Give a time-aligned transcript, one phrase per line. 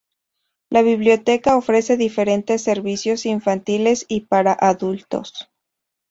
[0.71, 5.51] La biblioteca ofrece diferentes servicios infantiles y para adultos.